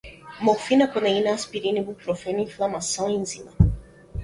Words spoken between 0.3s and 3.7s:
morfina, codeína, aspirina, ibuprofeno, inflamação, enzima